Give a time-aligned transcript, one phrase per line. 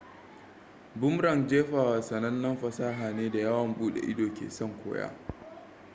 [0.99, 5.13] boomerang jefawa sanannen fasaha ne da yawon bude ido ke son koya